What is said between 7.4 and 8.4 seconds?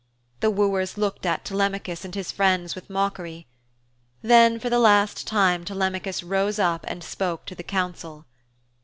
to the council.